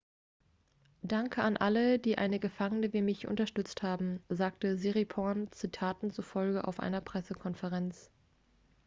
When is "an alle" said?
1.43-1.99